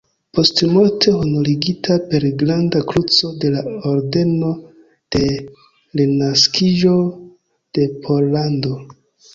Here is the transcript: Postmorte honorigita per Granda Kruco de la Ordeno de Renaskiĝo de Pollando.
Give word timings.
Postmorte 0.35 1.09
honorigita 1.17 1.97
per 2.13 2.25
Granda 2.39 2.81
Kruco 2.93 3.29
de 3.45 3.51
la 3.57 3.63
Ordeno 3.91 4.51
de 5.17 5.23
Renaskiĝo 6.01 6.99
de 7.79 7.89
Pollando. 8.03 8.77